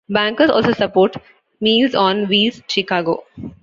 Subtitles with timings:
[0.09, 1.19] Bankers also supports
[1.59, 3.23] Meals on Wheels Chicago.